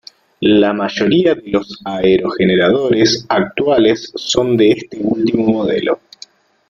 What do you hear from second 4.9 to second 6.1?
último modelo.